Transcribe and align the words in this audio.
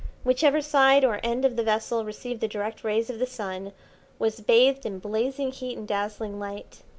Whichever 0.23 0.61
side 0.63 1.05
or 1.05 1.19
end 1.21 1.45
of 1.45 1.55
the 1.55 1.61
vessel 1.61 2.03
received 2.05 2.41
the 2.41 2.47
direct 2.47 2.83
rays 2.83 3.11
of 3.11 3.19
the 3.19 3.27
sun, 3.27 3.71
was 4.17 4.41
bathed 4.41 4.83
in 4.83 4.97
blazing 4.97 5.51
heat 5.51 5.77
and 5.77 5.87
dazzling 5.87 6.39
light. 6.39 6.81